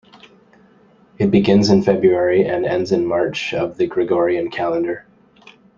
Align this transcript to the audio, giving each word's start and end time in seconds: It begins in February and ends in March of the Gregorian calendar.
It 1.19 1.29
begins 1.29 1.69
in 1.69 1.83
February 1.83 2.43
and 2.47 2.65
ends 2.65 2.91
in 2.91 3.05
March 3.05 3.53
of 3.53 3.77
the 3.77 3.85
Gregorian 3.85 4.49
calendar. 4.49 5.05